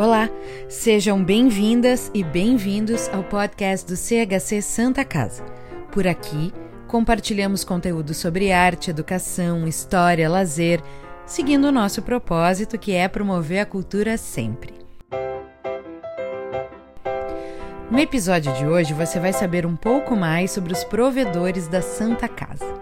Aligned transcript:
Olá, 0.00 0.30
sejam 0.68 1.24
bem-vindas 1.24 2.08
e 2.14 2.22
bem-vindos 2.22 3.08
ao 3.08 3.24
podcast 3.24 3.84
do 3.84 3.96
CHC 3.96 4.62
Santa 4.62 5.04
Casa. 5.04 5.44
Por 5.90 6.06
aqui, 6.06 6.52
compartilhamos 6.86 7.64
conteúdo 7.64 8.14
sobre 8.14 8.52
arte, 8.52 8.90
educação, 8.90 9.66
história, 9.66 10.30
lazer, 10.30 10.80
seguindo 11.26 11.64
o 11.64 11.72
nosso 11.72 12.00
propósito 12.00 12.78
que 12.78 12.92
é 12.92 13.08
promover 13.08 13.58
a 13.58 13.66
cultura 13.66 14.16
sempre. 14.16 14.72
No 17.90 17.98
episódio 17.98 18.52
de 18.52 18.64
hoje, 18.64 18.94
você 18.94 19.18
vai 19.18 19.32
saber 19.32 19.66
um 19.66 19.74
pouco 19.74 20.14
mais 20.14 20.52
sobre 20.52 20.72
os 20.72 20.84
provedores 20.84 21.66
da 21.66 21.82
Santa 21.82 22.28
Casa. 22.28 22.72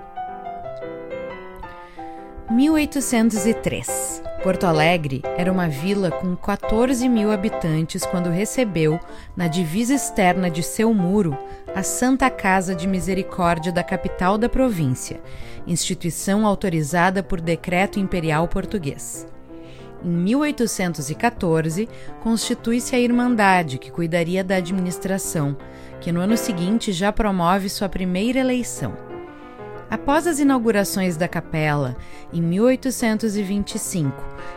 1803 2.50 4.25
Porto 4.46 4.62
Alegre 4.62 5.22
era 5.36 5.50
uma 5.50 5.66
vila 5.66 6.08
com 6.08 6.36
14 6.36 7.08
mil 7.08 7.32
habitantes 7.32 8.06
quando 8.06 8.30
recebeu, 8.30 9.00
na 9.36 9.48
divisa 9.48 9.92
externa 9.92 10.48
de 10.48 10.62
seu 10.62 10.94
muro, 10.94 11.36
a 11.74 11.82
Santa 11.82 12.30
Casa 12.30 12.72
de 12.72 12.86
Misericórdia 12.86 13.72
da 13.72 13.82
capital 13.82 14.38
da 14.38 14.48
província, 14.48 15.20
instituição 15.66 16.46
autorizada 16.46 17.24
por 17.24 17.40
decreto 17.40 17.98
imperial 17.98 18.46
português. 18.46 19.26
Em 20.04 20.10
1814, 20.10 21.88
constitui-se 22.22 22.94
a 22.94 23.00
Irmandade, 23.00 23.78
que 23.78 23.90
cuidaria 23.90 24.44
da 24.44 24.54
administração, 24.54 25.56
que 26.00 26.12
no 26.12 26.20
ano 26.20 26.36
seguinte 26.36 26.92
já 26.92 27.10
promove 27.10 27.68
sua 27.68 27.88
primeira 27.88 28.38
eleição. 28.38 29.05
Após 29.88 30.26
as 30.26 30.40
inaugurações 30.40 31.16
da 31.16 31.28
capela 31.28 31.96
em 32.32 32.42
1825 32.42 34.12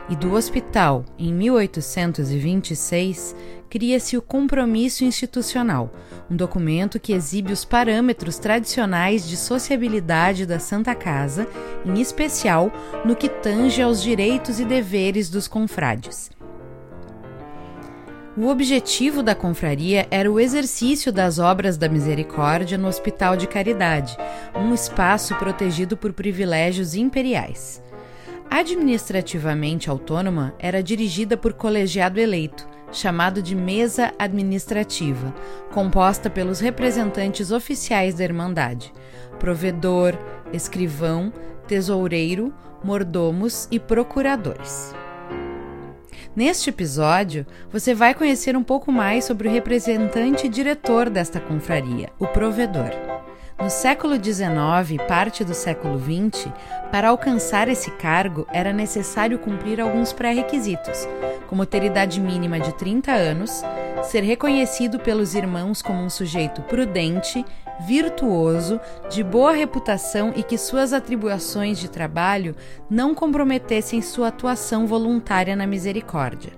e 0.09 0.15
do 0.15 0.33
hospital 0.33 1.05
em 1.19 1.31
1826, 1.31 3.35
cria-se 3.69 4.17
o 4.17 4.23
Compromisso 4.23 5.03
Institucional, 5.03 5.93
um 6.31 6.35
documento 6.35 6.99
que 6.99 7.13
exibe 7.13 7.53
os 7.53 7.63
parâmetros 7.63 8.39
tradicionais 8.39 9.27
de 9.27 9.37
sociabilidade 9.37 10.47
da 10.47 10.57
Santa 10.57 10.95
Casa, 10.95 11.47
em 11.85 12.01
especial 12.01 12.71
no 13.05 13.15
que 13.15 13.29
tange 13.29 13.83
aos 13.83 14.01
direitos 14.01 14.59
e 14.59 14.65
deveres 14.65 15.29
dos 15.29 15.47
confrades. 15.47 16.31
O 18.39 18.47
objetivo 18.47 19.21
da 19.21 19.35
confraria 19.35 20.07
era 20.09 20.31
o 20.31 20.39
exercício 20.39 21.11
das 21.11 21.39
obras 21.39 21.77
da 21.77 21.89
misericórdia 21.89 22.77
no 22.77 22.87
Hospital 22.87 23.35
de 23.35 23.45
Caridade, 23.45 24.15
um 24.55 24.73
espaço 24.73 25.35
protegido 25.35 25.97
por 25.97 26.13
privilégios 26.13 26.95
imperiais. 26.95 27.83
Administrativamente 28.49 29.89
autônoma, 29.89 30.55
era 30.57 30.81
dirigida 30.81 31.35
por 31.35 31.51
colegiado 31.51 32.17
eleito, 32.17 32.65
chamado 32.93 33.41
de 33.41 33.53
Mesa 33.53 34.13
Administrativa, 34.17 35.35
composta 35.73 36.29
pelos 36.29 36.61
representantes 36.61 37.51
oficiais 37.51 38.15
da 38.15 38.23
Irmandade, 38.23 38.93
provedor, 39.37 40.17
escrivão, 40.53 41.33
tesoureiro, 41.67 42.53
mordomos 42.81 43.67
e 43.69 43.77
procuradores. 43.81 44.95
Neste 46.35 46.69
episódio, 46.69 47.45
você 47.71 47.93
vai 47.93 48.13
conhecer 48.13 48.55
um 48.55 48.63
pouco 48.63 48.91
mais 48.91 49.25
sobre 49.25 49.47
o 49.47 49.51
representante 49.51 50.45
e 50.45 50.49
diretor 50.49 51.09
desta 51.09 51.39
confraria, 51.39 52.09
o 52.19 52.27
provedor. 52.27 52.91
No 53.59 53.69
século 53.69 54.13
XIX 54.15 54.91
e 54.91 54.97
parte 55.07 55.43
do 55.43 55.53
século 55.53 55.99
XX, 55.99 56.47
para 56.91 57.09
alcançar 57.09 57.67
esse 57.67 57.91
cargo 57.91 58.47
era 58.53 58.71
necessário 58.71 59.39
cumprir 59.39 59.81
alguns 59.81 60.13
pré-requisitos, 60.13 61.07
como 61.47 61.65
ter 61.65 61.83
idade 61.83 62.21
mínima 62.21 62.59
de 62.59 62.73
30 62.75 63.11
anos, 63.11 63.63
ser 64.03 64.23
reconhecido 64.23 64.99
pelos 64.99 65.35
irmãos 65.35 65.81
como 65.81 66.01
um 66.01 66.09
sujeito 66.09 66.61
prudente, 66.61 67.43
virtuoso, 67.87 68.79
de 69.09 69.23
boa 69.23 69.51
reputação 69.51 70.33
e 70.35 70.43
que 70.43 70.57
suas 70.57 70.93
atribuições 70.93 71.79
de 71.79 71.89
trabalho 71.89 72.55
não 72.89 73.15
comprometessem 73.15 74.01
sua 74.01 74.27
atuação 74.27 74.85
voluntária 74.85 75.55
na 75.55 75.65
misericórdia. 75.65 76.51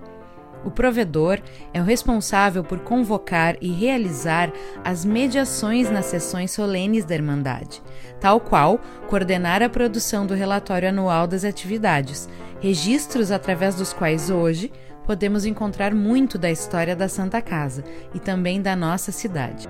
O 0.64 0.70
provedor 0.70 1.40
é 1.74 1.80
o 1.80 1.84
responsável 1.84 2.62
por 2.62 2.80
convocar 2.80 3.56
e 3.60 3.72
realizar 3.72 4.52
as 4.84 5.04
mediações 5.04 5.90
nas 5.90 6.06
sessões 6.06 6.52
solenes 6.52 7.04
da 7.04 7.14
Irmandade, 7.14 7.82
tal 8.20 8.38
qual 8.38 8.80
coordenar 9.08 9.62
a 9.62 9.68
produção 9.68 10.24
do 10.24 10.34
relatório 10.34 10.88
anual 10.88 11.26
das 11.26 11.44
atividades, 11.44 12.28
registros 12.60 13.32
através 13.32 13.74
dos 13.74 13.92
quais 13.92 14.30
hoje 14.30 14.70
podemos 15.04 15.44
encontrar 15.44 15.92
muito 15.92 16.38
da 16.38 16.50
história 16.50 16.94
da 16.94 17.08
Santa 17.08 17.42
Casa 17.42 17.82
e 18.14 18.20
também 18.20 18.62
da 18.62 18.76
nossa 18.76 19.10
cidade. 19.10 19.68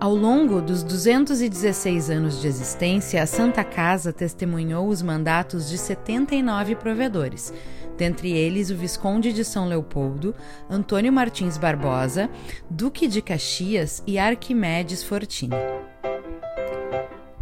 Ao 0.00 0.14
longo 0.14 0.62
dos 0.62 0.82
216 0.82 2.08
anos 2.08 2.40
de 2.40 2.48
existência, 2.48 3.22
a 3.22 3.26
Santa 3.26 3.62
Casa 3.62 4.14
testemunhou 4.14 4.88
os 4.88 5.02
mandatos 5.02 5.68
de 5.68 5.76
79 5.76 6.74
provedores, 6.76 7.52
dentre 7.98 8.32
eles 8.32 8.70
o 8.70 8.74
Visconde 8.74 9.30
de 9.30 9.44
São 9.44 9.68
Leopoldo, 9.68 10.34
Antônio 10.70 11.12
Martins 11.12 11.58
Barbosa, 11.58 12.30
Duque 12.70 13.06
de 13.06 13.20
Caxias 13.20 14.02
e 14.06 14.18
Arquimedes 14.18 15.04
Fortini. 15.04 15.54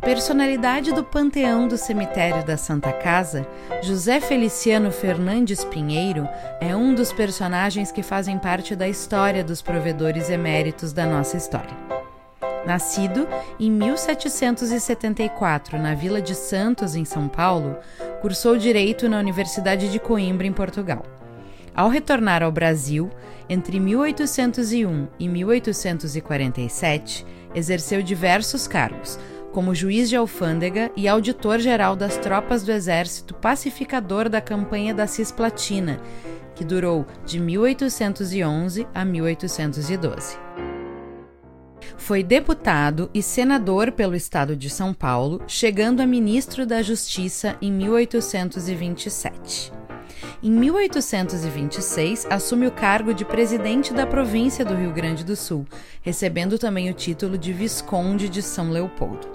Personalidade 0.01 0.93
do 0.93 1.05
panteão 1.05 1.69
do 1.69 1.77
cemitério 1.77 2.45
da 2.45 2.57
Santa 2.57 2.93
Casa, 2.93 3.47
José 3.83 4.19
Feliciano 4.19 4.91
Fernandes 4.91 5.63
Pinheiro 5.63 6.29
é 6.61 6.75
um 6.75 6.93
dos 6.93 7.13
personagens 7.13 7.93
que 7.93 8.03
fazem 8.03 8.37
parte 8.37 8.75
da 8.75 8.89
história 8.89 9.45
dos 9.45 9.63
provedores 9.63 10.29
eméritos 10.29 10.93
da 10.93 11.07
nossa 11.07 11.37
história. 11.37 11.88
Nascido 12.67 13.27
em 13.59 13.71
1774 13.71 15.79
na 15.79 15.95
Vila 15.95 16.21
de 16.21 16.35
Santos, 16.35 16.95
em 16.95 17.05
São 17.05 17.29
Paulo, 17.29 17.77
cursou 18.21 18.57
Direito 18.57 19.09
na 19.09 19.19
Universidade 19.19 19.91
de 19.91 19.99
Coimbra, 19.99 20.47
em 20.47 20.53
Portugal. 20.53 21.05
Ao 21.75 21.89
retornar 21.89 22.43
ao 22.43 22.51
Brasil, 22.51 23.11
entre 23.49 23.79
1801 23.79 25.09
e 25.19 25.29
1847, 25.29 27.25
exerceu 27.55 28.03
diversos 28.03 28.67
cargos, 28.67 29.19
como 29.53 29.75
juiz 29.75 30.09
de 30.09 30.17
alfândega 30.17 30.91
e 30.97 31.09
auditor-geral 31.09 31.97
das 31.97 32.19
tropas 32.19 32.63
do 32.63 32.73
Exército 32.73 33.35
Pacificador 33.35 34.29
da 34.29 34.41
Campanha 34.41 34.93
da 34.93 35.07
Cisplatina, 35.07 36.01
que 36.55 36.65
durou 36.65 37.07
de 37.25 37.41
1811 37.41 38.87
a 38.93 39.05
1812. 39.05 40.48
Foi 41.99 42.23
deputado 42.23 43.11
e 43.13 43.23
senador 43.23 43.93
pelo 43.93 44.15
estado 44.15 44.57
de 44.57 44.71
São 44.71 44.95
Paulo, 44.95 45.43
chegando 45.47 46.01
a 46.01 46.07
ministro 46.07 46.65
da 46.65 46.81
Justiça 46.81 47.59
em 47.61 47.71
1827. 47.71 49.73
Em 50.43 50.51
1826, 50.51 52.27
assume 52.31 52.67
o 52.67 52.71
cargo 52.71 53.13
de 53.13 53.25
presidente 53.25 53.93
da 53.93 54.07
província 54.07 54.65
do 54.65 54.75
Rio 54.75 54.93
Grande 54.93 55.25
do 55.25 55.37
Sul, 55.37 55.67
recebendo 56.01 56.59
também 56.59 56.89
o 56.89 56.95
título 56.95 57.37
de 57.37 57.53
Visconde 57.53 58.29
de 58.29 58.41
São 58.41 58.71
Leopoldo. 58.71 59.29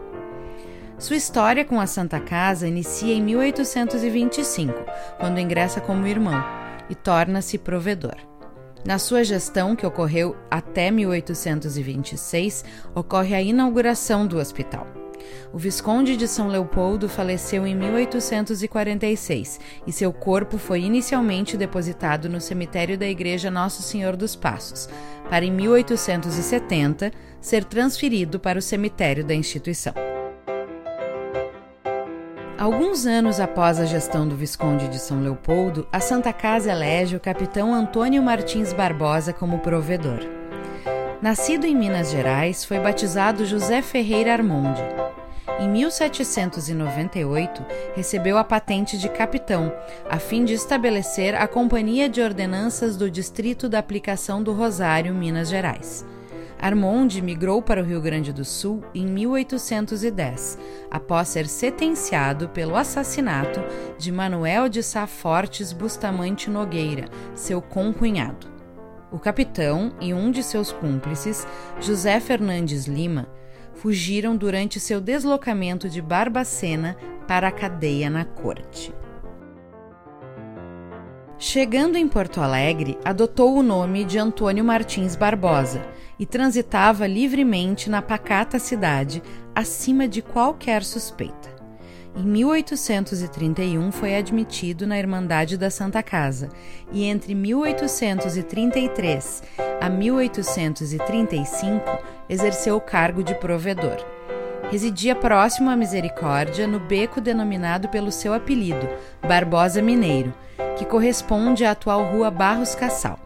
Sua 0.97 1.18
história 1.18 1.66
com 1.66 1.79
a 1.79 1.85
Santa 1.85 2.19
Casa 2.19 2.68
inicia 2.68 3.13
em 3.13 3.22
1825, 3.22 4.73
quando 5.19 5.40
ingressa 5.40 5.81
como 5.81 6.07
irmão 6.07 6.44
e 6.90 6.96
torna-se 6.96 7.57
provedor. 7.57 8.32
Na 8.85 8.99
sua 8.99 9.23
gestão, 9.23 9.75
que 9.75 9.85
ocorreu 9.85 10.35
até 10.51 10.91
1826, 10.91 12.66
ocorre 12.94 13.33
a 13.33 13.41
inauguração 13.41 14.27
do 14.27 14.38
hospital. 14.38 14.85
O 15.53 15.57
Visconde 15.57 16.17
de 16.17 16.27
São 16.27 16.49
Leopoldo 16.49 17.08
faleceu 17.08 17.66
em 17.66 17.73
1846 17.73 19.59
e 19.87 19.91
seu 19.91 20.11
corpo 20.11 20.58
foi 20.58 20.81
inicialmente 20.81 21.55
depositado 21.55 22.28
no 22.28 22.41
cemitério 22.41 22.97
da 22.97 23.08
Igreja 23.08 23.49
Nosso 23.49 23.81
Senhor 23.81 24.17
dos 24.17 24.35
Passos, 24.35 24.90
para 25.29 25.46
em 25.46 25.52
1870 25.52 27.11
ser 27.40 27.63
transferido 27.63 28.37
para 28.37 28.59
o 28.59 28.61
cemitério 28.61 29.23
da 29.23 29.34
instituição. 29.34 30.12
Alguns 32.63 33.05
anos 33.05 33.41
após 33.41 33.77
a 33.77 33.83
gestão 33.83 34.25
do 34.25 34.37
Visconde 34.37 34.87
de 34.87 34.97
São 34.97 35.21
Leopoldo, 35.21 35.85
a 35.91 35.99
Santa 35.99 36.31
Casa 36.31 36.71
elege 36.71 37.13
o 37.13 37.19
capitão 37.19 37.73
Antônio 37.75 38.23
Martins 38.23 38.71
Barbosa 38.71 39.33
como 39.33 39.59
provedor. 39.59 40.21
Nascido 41.21 41.65
em 41.65 41.75
Minas 41.75 42.09
Gerais, 42.09 42.63
foi 42.63 42.79
batizado 42.79 43.45
José 43.45 43.81
Ferreira 43.81 44.31
Armonde. 44.31 44.81
Em 45.59 45.67
1798, 45.67 47.65
recebeu 47.97 48.37
a 48.37 48.45
patente 48.45 48.97
de 48.97 49.09
capitão, 49.09 49.69
a 50.09 50.17
fim 50.17 50.45
de 50.45 50.53
estabelecer 50.53 51.35
a 51.35 51.45
Companhia 51.49 52.07
de 52.07 52.21
Ordenanças 52.21 52.95
do 52.95 53.11
Distrito 53.11 53.67
da 53.67 53.79
Aplicação 53.79 54.41
do 54.41 54.53
Rosário, 54.53 55.13
Minas 55.13 55.49
Gerais. 55.49 56.05
Armonde 56.63 57.21
migrou 57.21 57.61
para 57.61 57.81
o 57.81 57.83
Rio 57.83 57.99
Grande 57.99 58.31
do 58.31 58.45
Sul 58.45 58.85
em 58.95 59.05
1810, 59.05 60.57
após 60.89 61.27
ser 61.27 61.45
sentenciado 61.45 62.47
pelo 62.47 62.77
assassinato 62.77 63.59
de 63.97 64.13
Manuel 64.13 64.69
de 64.69 64.81
Sá 64.81 65.05
Fortes 65.05 65.73
Bustamante 65.73 66.49
Nogueira, 66.49 67.09
seu 67.35 67.61
concunhado. 67.61 68.47
O 69.11 69.19
capitão 69.19 69.93
e 69.99 70.13
um 70.13 70.31
de 70.31 70.41
seus 70.41 70.71
cúmplices, 70.71 71.45
José 71.81 72.21
Fernandes 72.21 72.85
Lima, 72.85 73.27
fugiram 73.73 74.33
durante 74.37 74.79
seu 74.79 75.01
deslocamento 75.01 75.89
de 75.89 76.01
Barbacena 76.01 76.95
para 77.27 77.49
a 77.49 77.51
cadeia 77.51 78.09
na 78.09 78.23
corte. 78.23 78.95
Chegando 81.45 81.97
em 81.97 82.07
Porto 82.07 82.40
Alegre, 82.40 82.97
adotou 83.03 83.57
o 83.57 83.61
nome 83.61 84.05
de 84.05 84.17
Antônio 84.17 84.63
Martins 84.63 85.13
Barbosa 85.13 85.85
e 86.17 86.25
transitava 86.25 87.05
livremente 87.05 87.90
na 87.90 88.01
pacata 88.01 88.57
cidade, 88.57 89.22
acima 89.53 90.07
de 90.07 90.22
qualquer 90.22 90.85
suspeita. 90.85 91.53
Em 92.16 92.23
1831 92.23 93.91
foi 93.91 94.16
admitido 94.16 94.87
na 94.87 94.97
Irmandade 94.97 95.57
da 95.57 95.69
Santa 95.69 96.01
Casa 96.01 96.47
e 96.93 97.03
entre 97.03 97.35
1833 97.35 99.43
a 99.81 99.89
1835 99.89 101.99
exerceu 102.29 102.78
o 102.78 102.81
cargo 102.81 103.22
de 103.22 103.35
provedor. 103.35 103.97
Residia 104.72 105.13
próximo 105.13 105.69
à 105.69 105.75
Misericórdia, 105.75 106.66
no 106.66 106.79
beco 106.79 107.19
denominado 107.19 107.89
pelo 107.89 108.13
seu 108.13 108.34
apelido, 108.34 108.87
Barbosa 109.22 109.81
Mineiro, 109.81 110.34
que 110.84 110.90
corresponde 110.90 111.64
à 111.64 111.72
atual 111.72 112.03
rua 112.12 112.30
Barros 112.30 112.76
Cassal. 112.76 113.18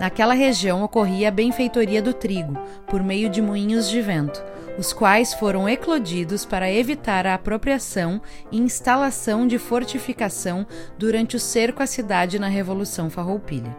Naquela 0.00 0.32
região 0.32 0.82
ocorria 0.82 1.28
a 1.28 1.30
benfeitoria 1.30 2.00
do 2.00 2.14
trigo, 2.14 2.58
por 2.86 3.02
meio 3.02 3.28
de 3.28 3.42
moinhos 3.42 3.90
de 3.90 4.00
vento, 4.00 4.42
os 4.78 4.90
quais 4.92 5.34
foram 5.34 5.68
eclodidos 5.68 6.46
para 6.46 6.72
evitar 6.72 7.26
a 7.26 7.34
apropriação 7.34 8.22
e 8.50 8.58
instalação 8.58 9.46
de 9.46 9.58
fortificação 9.58 10.66
durante 10.98 11.36
o 11.36 11.40
cerco 11.40 11.82
à 11.82 11.86
cidade 11.86 12.38
na 12.38 12.48
Revolução 12.48 13.10
Farroupilha. 13.10 13.76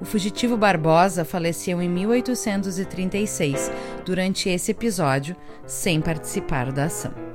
O 0.00 0.06
fugitivo 0.06 0.56
Barbosa 0.56 1.26
faleceu 1.26 1.80
em 1.82 1.90
1836, 1.90 3.70
durante 4.04 4.48
esse 4.48 4.70
episódio, 4.70 5.36
sem 5.66 6.00
participar 6.00 6.72
da 6.72 6.84
ação. 6.84 7.31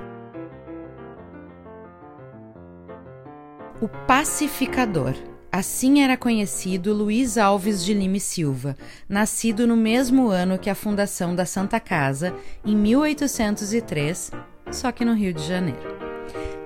O 3.79 3.87
pacificador. 3.87 5.13
Assim 5.51 6.01
era 6.01 6.17
conhecido 6.17 6.93
Luiz 6.93 7.37
Alves 7.37 7.85
de 7.85 7.93
Lima 7.93 8.17
e 8.17 8.19
Silva, 8.19 8.75
nascido 9.07 9.67
no 9.67 9.77
mesmo 9.77 10.29
ano 10.29 10.57
que 10.57 10.69
a 10.69 10.75
fundação 10.75 11.35
da 11.35 11.45
Santa 11.45 11.79
Casa, 11.79 12.35
em 12.65 12.75
1803, 12.75 14.31
só 14.71 14.91
que 14.91 15.05
no 15.05 15.13
Rio 15.13 15.31
de 15.31 15.47
Janeiro. 15.47 15.95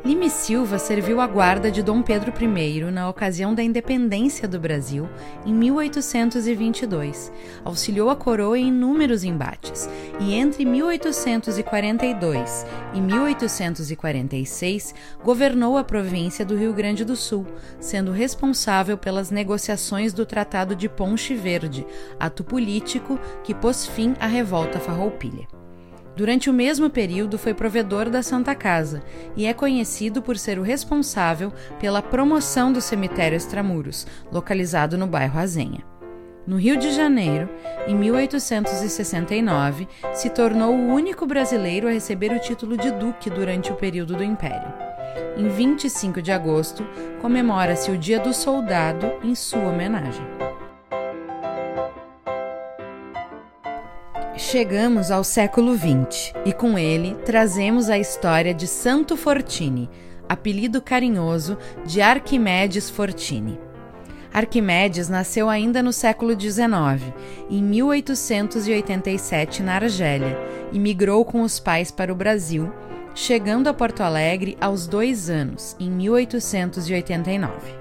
Lima 0.03 0.29
Silva 0.29 0.79
serviu 0.79 1.21
a 1.21 1.27
guarda 1.27 1.69
de 1.69 1.83
Dom 1.83 2.01
Pedro 2.01 2.33
I 2.41 2.81
na 2.91 3.07
ocasião 3.07 3.53
da 3.53 3.61
independência 3.61 4.47
do 4.47 4.59
Brasil 4.59 5.07
em 5.45 5.53
1822. 5.53 7.31
Auxiliou 7.63 8.09
a 8.09 8.15
coroa 8.15 8.57
em 8.57 8.69
inúmeros 8.69 9.23
embates 9.23 9.87
e 10.19 10.33
entre 10.33 10.65
1842 10.65 12.65
e 12.95 13.01
1846 13.01 14.95
governou 15.23 15.77
a 15.77 15.83
província 15.83 16.43
do 16.43 16.57
Rio 16.57 16.73
Grande 16.73 17.05
do 17.05 17.15
Sul, 17.15 17.45
sendo 17.79 18.11
responsável 18.11 18.97
pelas 18.97 19.29
negociações 19.29 20.13
do 20.13 20.25
Tratado 20.25 20.75
de 20.75 20.89
Ponche 20.89 21.35
Verde, 21.35 21.85
ato 22.19 22.43
político 22.43 23.19
que 23.43 23.53
pôs 23.53 23.85
fim 23.85 24.15
à 24.19 24.25
revolta 24.25 24.79
farroupilha. 24.79 25.60
Durante 26.15 26.49
o 26.49 26.53
mesmo 26.53 26.89
período, 26.89 27.37
foi 27.37 27.53
provedor 27.53 28.09
da 28.09 28.21
Santa 28.21 28.53
Casa 28.53 29.01
e 29.35 29.45
é 29.45 29.53
conhecido 29.53 30.21
por 30.21 30.37
ser 30.37 30.59
o 30.59 30.63
responsável 30.63 31.53
pela 31.79 32.01
promoção 32.01 32.71
do 32.71 32.81
cemitério 32.81 33.35
Extramuros, 33.35 34.05
localizado 34.31 34.97
no 34.97 35.07
bairro 35.07 35.39
Azenha. 35.39 35.83
No 36.45 36.57
Rio 36.57 36.75
de 36.75 36.91
Janeiro, 36.91 37.47
em 37.87 37.95
1869, 37.95 39.87
se 40.13 40.29
tornou 40.29 40.73
o 40.73 40.87
único 40.87 41.25
brasileiro 41.25 41.87
a 41.87 41.91
receber 41.91 42.31
o 42.31 42.39
título 42.39 42.75
de 42.75 42.91
duque 42.91 43.29
durante 43.29 43.71
o 43.71 43.75
período 43.75 44.15
do 44.15 44.23
Império. 44.23 44.73
Em 45.37 45.47
25 45.47 46.21
de 46.21 46.31
agosto, 46.31 46.85
comemora-se 47.21 47.91
o 47.91 47.97
Dia 47.97 48.19
do 48.19 48.33
Soldado 48.33 49.11
em 49.23 49.35
sua 49.35 49.69
homenagem. 49.69 50.50
Chegamos 54.51 55.09
ao 55.11 55.23
século 55.23 55.77
XX 55.77 56.33
e 56.43 56.51
com 56.51 56.77
ele 56.77 57.15
trazemos 57.23 57.89
a 57.89 57.97
história 57.97 58.53
de 58.53 58.67
Santo 58.67 59.15
Fortini, 59.15 59.89
apelido 60.27 60.81
carinhoso 60.81 61.57
de 61.85 62.01
Arquimedes 62.01 62.89
Fortini. 62.89 63.57
Arquimedes 64.33 65.07
nasceu 65.07 65.49
ainda 65.49 65.81
no 65.81 65.93
século 65.93 66.37
XIX, 66.37 67.13
em 67.49 67.63
1887 67.63 69.63
na 69.63 69.75
Argélia, 69.75 70.37
e 70.73 70.77
migrou 70.77 71.23
com 71.23 71.43
os 71.43 71.57
pais 71.57 71.89
para 71.89 72.11
o 72.11 72.15
Brasil, 72.15 72.69
chegando 73.15 73.69
a 73.69 73.73
Porto 73.73 74.03
Alegre 74.03 74.57
aos 74.59 74.85
dois 74.85 75.29
anos, 75.29 75.77
em 75.79 75.89
1889. 75.89 77.80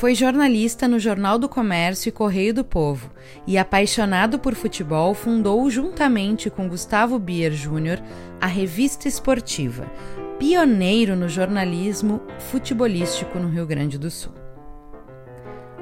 Foi 0.00 0.14
jornalista 0.14 0.88
no 0.88 0.98
Jornal 0.98 1.38
do 1.38 1.46
Comércio 1.46 2.08
e 2.08 2.12
Correio 2.12 2.54
do 2.54 2.64
Povo 2.64 3.10
e, 3.46 3.58
apaixonado 3.58 4.38
por 4.38 4.54
futebol, 4.54 5.12
fundou, 5.12 5.68
juntamente 5.68 6.48
com 6.48 6.70
Gustavo 6.70 7.18
Bier 7.18 7.52
Júnior, 7.52 8.02
a 8.40 8.46
Revista 8.46 9.08
Esportiva, 9.08 9.92
pioneiro 10.38 11.14
no 11.14 11.28
jornalismo 11.28 12.22
futebolístico 12.50 13.38
no 13.38 13.50
Rio 13.50 13.66
Grande 13.66 13.98
do 13.98 14.10
Sul. 14.10 14.32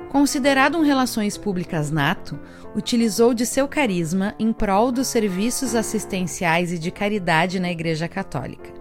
Considerado 0.09 0.77
um 0.79 0.83
relações 0.83 1.39
públicas 1.39 1.89
nato, 1.93 2.41
utilizou 2.75 3.33
de 3.33 3.47
seu 3.47 3.69
carisma 3.69 4.35
em 4.37 4.53
prol 4.53 4.91
dos 4.91 5.07
serviços 5.07 5.77
assistenciais 5.77 6.73
e 6.73 6.79
de 6.81 6.91
caridade 6.91 7.61
na 7.61 7.71
Igreja 7.71 8.09
Católica. 8.09 8.78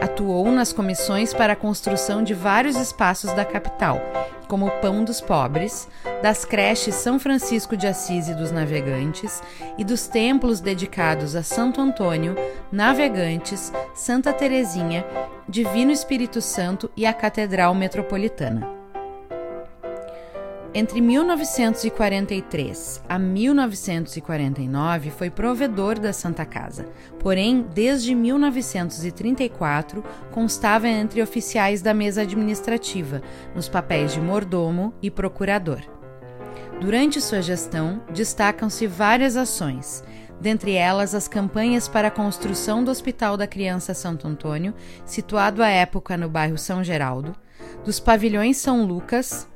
Atuou 0.00 0.50
nas 0.50 0.72
comissões 0.72 1.32
para 1.32 1.54
a 1.54 1.56
construção 1.56 2.22
de 2.22 2.34
vários 2.34 2.76
espaços 2.76 3.32
da 3.32 3.44
capital, 3.44 4.00
como 4.48 4.70
Pão 4.80 5.04
dos 5.04 5.20
Pobres, 5.20 5.88
das 6.22 6.44
creches 6.44 6.94
São 6.94 7.18
Francisco 7.18 7.76
de 7.76 7.86
Assis 7.86 8.28
e 8.28 8.34
dos 8.34 8.50
Navegantes 8.50 9.42
e 9.78 9.84
dos 9.84 10.06
templos 10.06 10.60
dedicados 10.60 11.34
a 11.34 11.42
Santo 11.42 11.80
Antônio, 11.80 12.36
Navegantes, 12.70 13.72
Santa 13.94 14.32
Teresinha, 14.32 15.04
Divino 15.48 15.90
Espírito 15.90 16.40
Santo 16.40 16.90
e 16.96 17.06
a 17.06 17.12
Catedral 17.12 17.74
Metropolitana. 17.74 18.83
Entre 20.76 21.00
1943 21.00 23.04
a 23.08 23.16
1949 23.16 25.10
foi 25.12 25.30
provedor 25.30 26.00
da 26.00 26.12
Santa 26.12 26.44
Casa, 26.44 26.88
porém, 27.20 27.64
desde 27.72 28.12
1934 28.12 30.02
constava 30.32 30.88
entre 30.88 31.22
oficiais 31.22 31.80
da 31.80 31.94
mesa 31.94 32.22
administrativa, 32.22 33.22
nos 33.54 33.68
papéis 33.68 34.14
de 34.14 34.20
mordomo 34.20 34.92
e 35.00 35.12
procurador. 35.12 35.78
Durante 36.80 37.20
sua 37.20 37.40
gestão, 37.40 38.02
destacam-se 38.12 38.88
várias 38.88 39.36
ações, 39.36 40.02
dentre 40.40 40.72
elas 40.72 41.14
as 41.14 41.28
campanhas 41.28 41.86
para 41.86 42.08
a 42.08 42.10
construção 42.10 42.82
do 42.82 42.90
Hospital 42.90 43.36
da 43.36 43.46
Criança 43.46 43.94
Santo 43.94 44.26
Antônio, 44.26 44.74
situado 45.06 45.62
à 45.62 45.68
época 45.68 46.16
no 46.16 46.28
bairro 46.28 46.58
São 46.58 46.82
Geraldo, 46.82 47.32
dos 47.84 48.00
pavilhões 48.00 48.56
São 48.56 48.84
Lucas, 48.84 49.46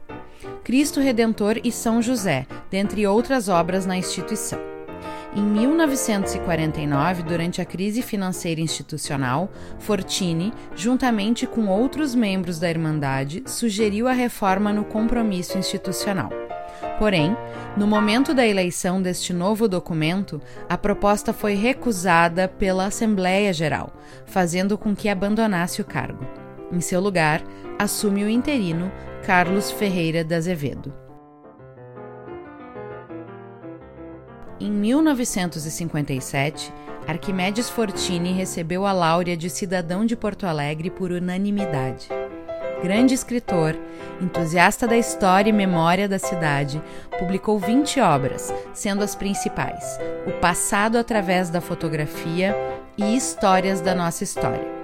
Cristo 0.68 1.00
Redentor 1.00 1.58
e 1.64 1.72
São 1.72 2.02
José, 2.02 2.46
dentre 2.70 3.06
outras 3.06 3.48
obras 3.48 3.86
na 3.86 3.96
instituição. 3.96 4.60
Em 5.34 5.40
1949, 5.40 7.22
durante 7.22 7.62
a 7.62 7.64
crise 7.64 8.02
financeira 8.02 8.60
institucional, 8.60 9.50
Fortini, 9.78 10.52
juntamente 10.76 11.46
com 11.46 11.68
outros 11.68 12.14
membros 12.14 12.58
da 12.58 12.68
Irmandade, 12.68 13.42
sugeriu 13.46 14.06
a 14.06 14.12
reforma 14.12 14.70
no 14.70 14.84
compromisso 14.84 15.56
institucional. 15.56 16.28
Porém, 16.98 17.34
no 17.74 17.86
momento 17.86 18.34
da 18.34 18.46
eleição 18.46 19.00
deste 19.00 19.32
novo 19.32 19.68
documento, 19.68 20.38
a 20.68 20.76
proposta 20.76 21.32
foi 21.32 21.54
recusada 21.54 22.46
pela 22.46 22.84
Assembleia 22.84 23.54
Geral, 23.54 23.90
fazendo 24.26 24.76
com 24.76 24.94
que 24.94 25.08
abandonasse 25.08 25.80
o 25.80 25.84
cargo. 25.86 26.26
Em 26.70 26.82
seu 26.82 27.00
lugar, 27.00 27.42
assume 27.78 28.22
o 28.22 28.28
interino 28.28 28.92
Carlos 29.24 29.70
Ferreira 29.70 30.24
de 30.24 30.34
Azevedo. 30.34 30.92
Em 34.60 34.70
1957, 34.70 36.72
Arquimedes 37.06 37.70
Fortini 37.70 38.32
recebeu 38.32 38.86
a 38.86 38.92
láurea 38.92 39.36
de 39.36 39.48
cidadão 39.48 40.04
de 40.04 40.16
Porto 40.16 40.46
Alegre 40.46 40.90
por 40.90 41.10
unanimidade. 41.10 42.08
grande 42.82 43.12
escritor, 43.12 43.76
entusiasta 44.20 44.86
da 44.86 44.96
história 44.96 45.50
e 45.50 45.52
memória 45.52 46.08
da 46.08 46.18
cidade, 46.18 46.82
publicou 47.18 47.58
20 47.58 48.00
obras, 48.00 48.52
sendo 48.72 49.02
as 49.02 49.14
principais 49.14 49.98
O 50.26 50.32
Passado 50.40 50.96
através 50.96 51.50
da 51.50 51.60
Fotografia 51.60 52.54
e 52.96 53.16
Histórias 53.16 53.80
da 53.80 53.94
Nossa 53.94 54.22
História. 54.22 54.77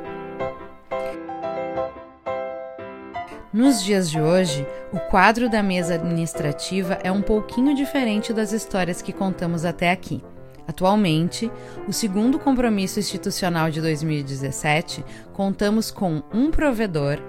Nos 3.55 3.85
dias 3.85 4.11
de 4.11 4.21
hoje, 4.21 4.67
o 4.93 4.99
quadro 4.99 5.49
da 5.49 5.63
mesa 5.63 5.95
administrativa 5.95 6.99
é 7.05 7.13
um 7.13 7.23
pouquinho 7.23 7.73
diferente 7.73 8.33
das 8.33 8.51
histórias 8.51 9.01
que 9.01 9.13
contamos 9.13 9.65
até 9.65 9.93
aqui. 9.93 10.21
Atualmente, 10.67 11.49
o 11.87 11.93
segundo 11.93 12.37
compromisso 12.37 12.99
institucional 12.99 13.71
de 13.71 13.81
2017, 13.81 15.05
contamos 15.33 15.93
com 15.93 16.21
um 16.33 16.51
provedor, 16.51 17.21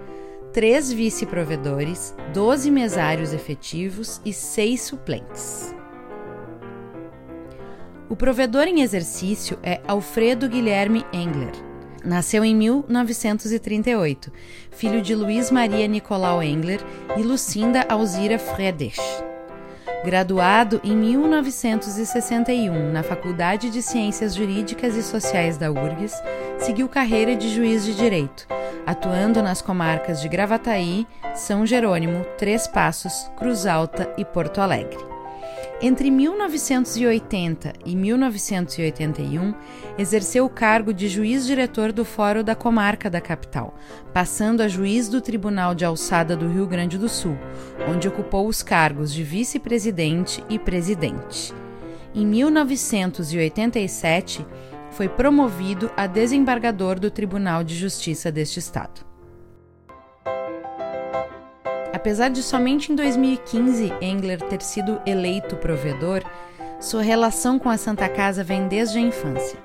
três 0.51 0.91
vice-provedores, 0.91 2.15
12 2.33 2.71
mesários 2.71 3.31
efetivos 3.31 4.19
e 4.25 4.33
seis 4.33 4.81
suplentes. 4.81 5.75
O 8.09 8.15
provedor 8.15 8.63
em 8.63 8.81
exercício 8.81 9.59
é 9.61 9.79
Alfredo 9.87 10.49
Guilherme 10.49 11.05
Engler. 11.13 11.74
Nasceu 12.05 12.45
em 12.45 12.55
1938, 12.55 14.31
filho 14.69 15.01
de 15.01 15.15
Luiz 15.15 15.49
Maria 15.49 15.87
Nicolau 15.87 16.43
Engler 16.43 16.79
e 17.17 17.23
Lucinda 17.23 17.83
Alzira 17.89 18.37
Friedrich. 18.37 19.01
Graduado 20.05 20.79
em 20.83 20.95
1961 20.95 22.91
na 22.91 23.01
Faculdade 23.01 23.71
de 23.71 23.81
Ciências 23.81 24.35
Jurídicas 24.35 24.95
e 24.95 25.01
Sociais 25.01 25.57
da 25.57 25.71
URGS, 25.71 26.13
seguiu 26.59 26.87
carreira 26.87 27.35
de 27.35 27.49
juiz 27.49 27.83
de 27.83 27.95
direito, 27.95 28.47
atuando 28.85 29.41
nas 29.41 29.63
comarcas 29.63 30.21
de 30.21 30.29
Gravataí, 30.29 31.07
São 31.33 31.65
Jerônimo, 31.65 32.23
Três 32.37 32.67
Passos, 32.67 33.31
Cruz 33.35 33.65
Alta 33.65 34.13
e 34.15 34.23
Porto 34.23 34.61
Alegre. 34.61 35.14
Entre 35.81 36.09
1980 36.09 37.73
e 37.85 37.97
1981, 37.97 39.53
exerceu 39.97 40.45
o 40.45 40.49
cargo 40.49 40.93
de 40.93 41.09
juiz-diretor 41.09 41.91
do 41.91 42.05
Fórum 42.05 42.43
da 42.43 42.55
Comarca 42.55 43.09
da 43.09 43.19
capital, 43.19 43.75
passando 44.13 44.61
a 44.61 44.69
juiz 44.69 45.09
do 45.09 45.19
Tribunal 45.19 45.75
de 45.75 45.83
Alçada 45.83 46.33
do 46.35 46.47
Rio 46.47 46.65
Grande 46.65 46.97
do 46.97 47.09
Sul, 47.09 47.37
onde 47.89 48.07
ocupou 48.07 48.47
os 48.47 48.63
cargos 48.63 49.13
de 49.13 49.21
vice-presidente 49.21 50.41
e 50.49 50.57
presidente. 50.57 51.53
Em 52.13 52.25
1987, 52.25 54.45
foi 54.91 55.09
promovido 55.09 55.91
a 55.97 56.07
desembargador 56.07 56.97
do 56.97 57.11
Tribunal 57.11 57.65
de 57.65 57.75
Justiça 57.75 58.31
deste 58.31 58.59
estado. 58.59 59.14
Apesar 62.05 62.29
de 62.29 62.43
somente 62.43 62.91
em 62.91 62.95
2015 62.95 63.91
Engler 63.99 64.39
ter 64.39 64.61
sido 64.61 65.01
eleito 65.07 65.55
provedor, 65.55 66.21
sua 66.79 67.01
relação 67.01 67.57
com 67.57 67.67
a 67.67 67.77
Santa 67.77 68.07
Casa 68.07 68.43
vem 68.43 68.67
desde 68.67 68.99
a 68.99 69.01
infância. 69.01 69.57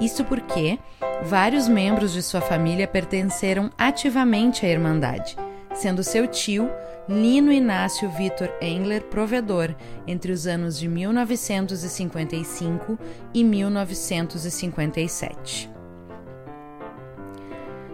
Isso 0.00 0.24
porque 0.24 0.78
vários 1.24 1.66
membros 1.66 2.12
de 2.12 2.22
sua 2.22 2.40
família 2.40 2.86
pertenceram 2.86 3.68
ativamente 3.76 4.64
à 4.64 4.68
Irmandade, 4.68 5.36
sendo 5.74 6.04
seu 6.04 6.28
tio, 6.28 6.70
Lino 7.08 7.50
Inácio 7.50 8.08
Vitor 8.10 8.48
Engler, 8.60 9.02
provedor 9.06 9.74
entre 10.06 10.30
os 10.30 10.46
anos 10.46 10.78
de 10.78 10.86
1955 10.86 12.96
e 13.34 13.42
1957. 13.42 15.68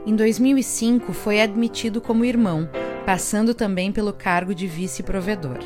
Em 0.04 0.14
2005, 0.14 1.14
foi 1.14 1.40
admitido 1.40 2.02
como 2.02 2.22
irmão 2.22 2.68
passando 3.08 3.54
também 3.54 3.90
pelo 3.90 4.12
cargo 4.12 4.54
de 4.54 4.66
vice-provedor. 4.66 5.60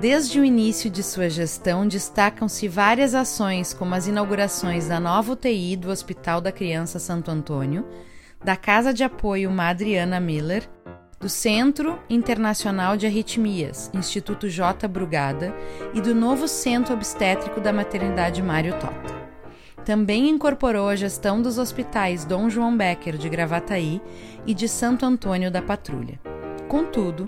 Desde 0.00 0.40
o 0.40 0.44
início 0.46 0.88
de 0.88 1.02
sua 1.02 1.28
gestão, 1.28 1.86
destacam-se 1.86 2.66
várias 2.66 3.14
ações, 3.14 3.74
como 3.74 3.94
as 3.94 4.06
inaugurações 4.06 4.88
da 4.88 4.98
nova 4.98 5.32
UTI 5.32 5.76
do 5.76 5.90
Hospital 5.90 6.40
da 6.40 6.50
Criança 6.50 6.98
Santo 6.98 7.30
Antônio, 7.30 7.86
da 8.42 8.56
Casa 8.56 8.94
de 8.94 9.04
Apoio 9.04 9.50
Madriana 9.50 10.18
Miller, 10.18 10.66
do 11.20 11.28
Centro 11.28 11.98
Internacional 12.08 12.96
de 12.96 13.04
Arritmias, 13.04 13.90
Instituto 13.92 14.48
J. 14.48 14.88
Brugada, 14.88 15.54
e 15.92 16.00
do 16.00 16.14
novo 16.14 16.48
Centro 16.48 16.94
Obstétrico 16.94 17.60
da 17.60 17.74
Maternidade 17.74 18.42
Mário 18.42 18.72
Tota. 18.80 19.18
Também 19.84 20.30
incorporou 20.30 20.88
a 20.88 20.96
gestão 20.96 21.42
dos 21.42 21.58
hospitais 21.58 22.24
Dom 22.24 22.48
João 22.48 22.74
Becker 22.74 23.18
de 23.18 23.28
Gravataí 23.28 24.00
e 24.46 24.54
de 24.54 24.66
Santo 24.66 25.04
Antônio 25.04 25.50
da 25.50 25.60
Patrulha. 25.60 26.18
Contudo, 26.68 27.26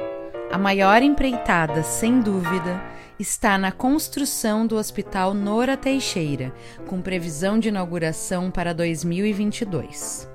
a 0.53 0.59
maior 0.59 1.03
empreitada, 1.03 1.83
sem 1.83 2.21
dúvida, 2.21 2.79
está 3.19 3.57
na 3.57 3.73
construção 3.73 4.67
do 4.67 4.77
Hospital 4.77 5.33
Nora 5.33 5.79
Teixeira, 5.79 6.53
com 6.87 7.01
previsão 7.01 7.59
de 7.59 7.69
inauguração 7.69 8.51
para 8.51 8.75
2022. 8.75 10.29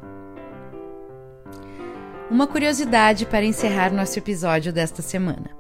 Uma 2.32 2.48
curiosidade 2.48 3.28
para 3.28 3.46
encerrar 3.46 3.94
nosso 3.94 4.18
episódio 4.18 4.74
desta 4.74 5.04
semana. 5.04 5.52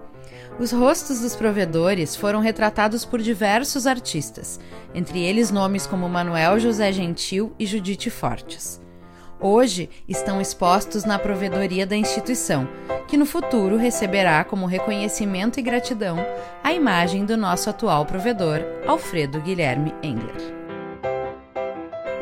Os 0.57 0.71
rostos 0.71 1.19
dos 1.19 1.35
provedores 1.35 2.15
foram 2.15 2.39
retratados 2.39 3.05
por 3.05 3.21
diversos 3.21 3.85
artistas, 3.85 4.59
entre 4.91 5.21
eles 5.21 5.51
nomes 5.51 5.85
como 5.85 6.09
Manuel 6.09 6.59
José 6.59 6.91
Gentil 6.91 7.53
e 7.59 7.67
Judite 7.67 8.09
Fortes. 8.09 8.83
Hoje 9.39 9.89
estão 10.07 10.39
expostos 10.39 11.03
na 11.03 11.19
provedoria 11.19 11.85
da 11.85 11.95
instituição, 11.95 12.67
que 13.07 13.17
no 13.17 13.25
futuro 13.25 13.75
receberá 13.75 14.43
como 14.43 14.65
reconhecimento 14.65 15.59
e 15.59 15.63
gratidão 15.63 16.17
a 16.63 16.73
imagem 16.73 17.25
do 17.25 17.35
nosso 17.35 17.69
atual 17.69 18.05
provedor, 18.05 18.61
Alfredo 18.87 19.41
Guilherme 19.41 19.93
Engler. 20.01 20.55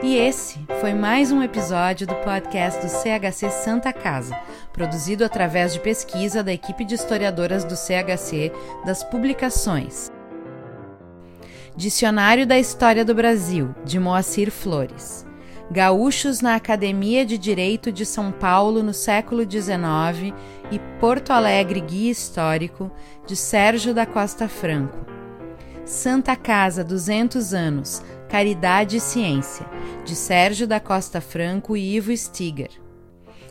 E 0.02 0.18
esse 0.18 0.60
foi 0.82 0.94
mais 0.94 1.32
um 1.32 1.42
episódio 1.42 2.06
do 2.06 2.16
podcast 2.16 2.82
do 2.82 2.90
CHC 2.90 3.50
Santa 3.52 3.94
Casa, 3.94 4.38
produzido 4.74 5.24
através 5.24 5.72
de 5.72 5.80
pesquisa 5.80 6.44
da 6.44 6.52
equipe 6.52 6.84
de 6.84 6.96
historiadoras 6.96 7.64
do 7.64 7.76
CHC 7.76 8.52
das 8.86 9.02
publicações. 9.04 10.12
Dicionário 11.76 12.46
da 12.46 12.60
História 12.60 13.06
do 13.06 13.16
Brasil, 13.16 13.74
de 13.86 13.98
Moacir 13.98 14.52
Flores. 14.52 15.26
Gaúchos 15.74 16.40
na 16.40 16.54
Academia 16.54 17.26
de 17.26 17.36
Direito 17.36 17.92
de 17.92 18.06
São 18.06 18.32
Paulo 18.32 18.84
no 18.84 18.94
século 18.94 19.42
XIX 19.42 20.32
e 20.70 20.78
Porto 21.00 21.34
Alegre 21.34 21.82
Guia 21.82 22.12
Histórico, 22.12 22.92
de 23.26 23.36
Sérgio 23.36 23.92
da 23.92 24.06
Costa 24.06 24.48
Franco. 24.48 25.04
Santa 25.84 26.36
Casa 26.36 26.84
200 26.84 27.56
anos, 27.56 28.04
Caridade 28.30 28.98
e 28.98 29.00
Ciência, 29.00 29.66
de 30.06 30.16
Sérgio 30.16 30.68
da 30.68 30.80
Costa 30.80 31.20
Franco 31.20 31.76
e 31.76 31.96
Ivo 31.96 32.16
Stiger. 32.16 32.70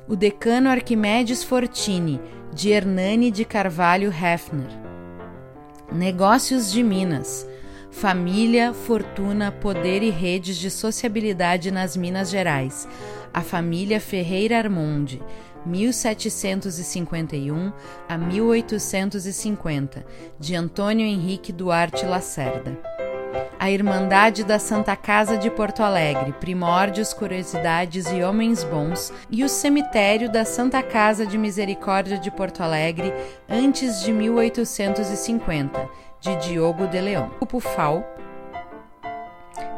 O 0.07 0.14
Decano 0.14 0.69
Arquimedes 0.69 1.43
Fortini, 1.43 2.21
de 2.55 2.71
Hernani 2.71 3.33
de 3.33 3.45
Carvalho 3.45 4.12
Hefner. 4.12 4.71
Negócios 5.91 6.71
de 6.71 6.85
Minas, 6.85 7.45
Família, 7.93 8.73
Fortuna, 8.73 9.53
Poder 9.53 10.03
e 10.03 10.11
Redes 10.11 10.57
de 10.57 10.71
Sociabilidade 10.71 11.71
nas 11.71 11.97
Minas 11.97 12.31
Gerais. 12.31 12.89
A 13.33 13.43
família 13.43 14.01
Ferreira 14.01 14.59
Armonde, 14.59 15.23
1751 15.65 17.73
a 18.09 18.19
1850, 18.19 20.05
de 20.41 20.57
Antônio 20.57 21.07
Henrique 21.07 21.53
Duarte 21.53 22.05
Lacerda. 22.05 22.77
A 23.61 23.71
Irmandade 23.71 24.43
da 24.43 24.59
Santa 24.59 24.97
Casa 24.97 25.37
de 25.37 25.49
Porto 25.49 25.85
Alegre, 25.85 26.35
Primórdios, 26.41 27.13
Curiosidades 27.13 28.11
e 28.11 28.25
Homens 28.25 28.65
Bons, 28.65 29.13
e 29.31 29.45
o 29.45 29.49
Cemitério 29.49 30.33
da 30.33 30.45
Santa 30.45 30.83
Casa 30.83 31.25
de 31.25 31.39
Misericórdia 31.39 32.19
de 32.19 32.33
Porto 32.33 32.63
Alegre, 32.63 33.15
antes 33.49 34.03
de 34.03 34.13
1850 34.13 36.12
de 36.23 36.35
Diogo 36.37 36.87
de 36.87 36.99
Leão. 37.00 37.31
Grupo 37.37 37.59
FAO, 37.59 38.05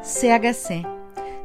CHC, 0.02 0.82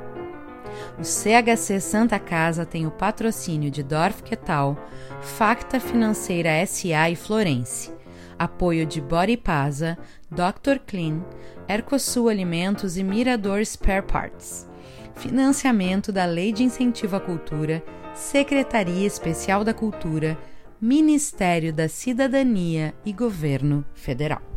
O 1.00 1.04
CHC 1.04 1.80
Santa 1.80 2.18
Casa 2.20 2.66
tem 2.66 2.88
o 2.88 2.92
patrocínio 2.92 3.70
de 3.70 3.84
Dorf 3.84 4.24
Quetal, 4.24 4.78
Facta 5.22 5.80
Financeira 5.80 6.66
SA 6.66 7.10
e 7.10 7.16
Florence, 7.16 7.92
apoio 8.38 8.86
de 8.86 9.02
Body 9.02 9.38
Pasa, 9.38 9.98
Dr. 10.30 10.80
Clean, 10.86 11.22
Ercosul 11.68 12.30
Alimentos 12.30 12.98
e 12.98 13.04
Mirador 13.04 13.66
Spare 13.66 14.04
Parts. 14.04 14.68
Financiamento 15.16 16.12
da 16.12 16.26
Lei 16.26 16.52
de 16.52 16.64
Incentivo 16.64 17.16
à 17.16 17.20
Cultura, 17.20 17.84
Secretaria 18.14 19.08
Especial 19.08 19.64
da 19.64 19.74
Cultura, 19.74 20.38
Ministério 20.80 21.74
da 21.74 21.88
Cidadania 21.88 22.94
e 23.06 23.14
Governo 23.14 23.86
Federal. 23.94 24.55